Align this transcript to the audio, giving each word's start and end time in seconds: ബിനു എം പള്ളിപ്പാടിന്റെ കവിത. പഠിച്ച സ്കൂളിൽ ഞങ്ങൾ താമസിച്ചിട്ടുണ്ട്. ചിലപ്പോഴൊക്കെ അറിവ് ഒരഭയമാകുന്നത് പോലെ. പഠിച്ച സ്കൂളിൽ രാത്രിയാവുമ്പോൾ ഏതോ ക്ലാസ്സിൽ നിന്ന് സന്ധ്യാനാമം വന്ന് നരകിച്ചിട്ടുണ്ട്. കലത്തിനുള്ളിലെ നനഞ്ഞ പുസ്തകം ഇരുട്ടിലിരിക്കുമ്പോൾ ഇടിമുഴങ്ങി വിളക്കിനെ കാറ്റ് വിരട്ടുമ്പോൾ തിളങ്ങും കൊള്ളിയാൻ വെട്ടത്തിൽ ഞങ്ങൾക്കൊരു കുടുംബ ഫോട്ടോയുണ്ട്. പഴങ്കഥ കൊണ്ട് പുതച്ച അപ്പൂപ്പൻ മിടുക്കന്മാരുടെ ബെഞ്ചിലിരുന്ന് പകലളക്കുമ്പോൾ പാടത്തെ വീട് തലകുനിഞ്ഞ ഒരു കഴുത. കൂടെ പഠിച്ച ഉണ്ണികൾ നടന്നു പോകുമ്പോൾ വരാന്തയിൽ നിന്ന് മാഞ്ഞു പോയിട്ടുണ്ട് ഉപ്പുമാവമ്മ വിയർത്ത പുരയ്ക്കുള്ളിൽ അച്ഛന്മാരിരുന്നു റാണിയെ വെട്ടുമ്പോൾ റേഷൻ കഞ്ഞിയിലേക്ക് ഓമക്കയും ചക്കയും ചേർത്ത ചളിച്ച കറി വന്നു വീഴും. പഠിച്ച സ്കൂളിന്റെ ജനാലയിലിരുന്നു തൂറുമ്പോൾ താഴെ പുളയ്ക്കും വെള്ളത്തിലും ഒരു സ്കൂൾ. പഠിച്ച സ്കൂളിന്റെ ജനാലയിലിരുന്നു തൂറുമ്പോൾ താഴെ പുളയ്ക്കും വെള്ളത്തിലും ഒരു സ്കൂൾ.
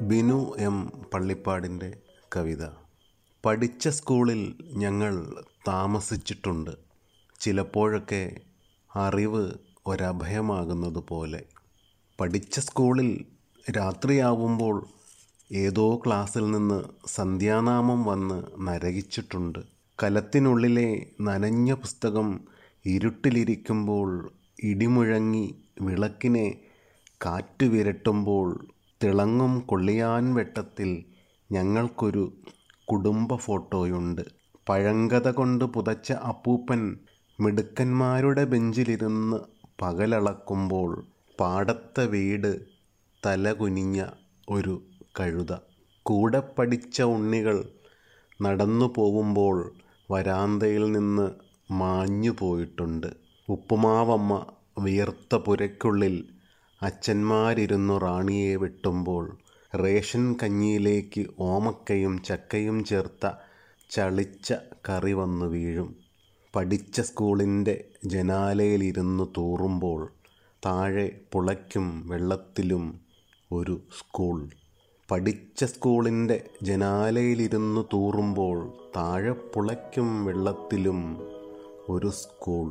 ബിനു 0.00 0.54
എം 0.58 0.92
പള്ളിപ്പാടിന്റെ 1.14 1.98
കവിത. 2.36 2.66
പഠിച്ച 3.44 3.88
സ്കൂളിൽ 3.88 4.54
ഞങ്ങൾ 4.72 5.44
താമസിച്ചിട്ടുണ്ട്. 5.68 6.70
ചിലപ്പോഴൊക്കെ 7.40 8.40
അറിവ് 8.96 9.50
ഒരഭയമാകുന്നത് 9.86 11.04
പോലെ. 11.08 11.42
പഠിച്ച 12.20 12.60
സ്കൂളിൽ 12.60 13.24
രാത്രിയാവുമ്പോൾ 13.70 14.86
ഏതോ 15.52 16.02
ക്ലാസ്സിൽ 16.06 16.50
നിന്ന് 16.50 16.84
സന്ധ്യാനാമം 17.06 18.04
വന്ന് 18.04 18.68
നരകിച്ചിട്ടുണ്ട്. 18.68 19.58
കലത്തിനുള്ളിലെ 20.02 21.06
നനഞ്ഞ 21.20 21.74
പുസ്തകം 21.74 22.40
ഇരുട്ടിലിരിക്കുമ്പോൾ 22.86 24.32
ഇടിമുഴങ്ങി 24.62 25.54
വിളക്കിനെ 25.80 26.63
കാറ്റ് 27.26 27.66
വിരട്ടുമ്പോൾ 27.66 28.66
തിളങ്ങും 29.04 29.60
കൊള്ളിയാൻ 29.60 30.34
വെട്ടത്തിൽ 30.34 31.04
ഞങ്ങൾക്കൊരു 31.52 32.32
കുടുംബ 32.84 33.34
ഫോട്ടോയുണ്ട്. 33.34 34.22
പഴങ്കഥ 34.68 35.28
കൊണ്ട് 35.28 35.64
പുതച്ച 35.64 36.12
അപ്പൂപ്പൻ 36.12 36.96
മിടുക്കന്മാരുടെ 37.40 38.44
ബെഞ്ചിലിരുന്ന് 38.44 39.36
പകലളക്കുമ്പോൾ 39.82 41.06
പാടത്തെ 41.40 42.06
വീട് 42.06 42.60
തലകുനിഞ്ഞ 43.26 44.06
ഒരു 44.48 44.82
കഴുത. 45.20 45.52
കൂടെ 46.02 46.42
പഠിച്ച 46.58 47.02
ഉണ്ണികൾ 47.02 47.64
നടന്നു 48.42 48.94
പോകുമ്പോൾ 48.96 49.72
വരാന്തയിൽ 50.10 50.92
നിന്ന് 50.92 51.30
മാഞ്ഞു 51.72 52.30
പോയിട്ടുണ്ട് 52.30 53.06
ഉപ്പുമാവമ്മ 53.48 54.46
വിയർത്ത 54.78 55.34
പുരയ്ക്കുള്ളിൽ 55.34 56.33
അച്ഛന്മാരിരുന്നു 56.84 57.98
റാണിയെ 57.98 58.56
വെട്ടുമ്പോൾ 58.56 59.38
റേഷൻ 59.82 60.36
കഞ്ഞിയിലേക്ക് 60.42 61.26
ഓമക്കയും 61.38 62.22
ചക്കയും 62.22 62.84
ചേർത്ത 62.84 63.30
ചളിച്ച 63.90 64.54
കറി 64.88 65.12
വന്നു 65.12 65.46
വീഴും. 65.46 65.96
പഠിച്ച 66.56 67.00
സ്കൂളിന്റെ 67.00 67.84
ജനാലയിലിരുന്നു 68.04 69.24
തൂറുമ്പോൾ 69.36 70.12
താഴെ 70.66 71.20
പുളയ്ക്കും 71.32 72.08
വെള്ളത്തിലും 72.08 73.00
ഒരു 73.52 73.80
സ്കൂൾ. 73.98 74.50
പഠിച്ച 75.10 75.64
സ്കൂളിന്റെ 75.64 76.50
ജനാലയിലിരുന്നു 76.62 77.80
തൂറുമ്പോൾ 77.92 78.72
താഴെ 78.96 79.32
പുളയ്ക്കും 79.32 80.24
വെള്ളത്തിലും 80.24 81.00
ഒരു 81.88 82.10
സ്കൂൾ. 82.10 82.70